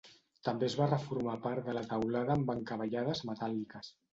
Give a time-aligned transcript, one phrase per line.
[0.47, 3.97] També es va reformar part de la teulada amb encavallades metàl·liques.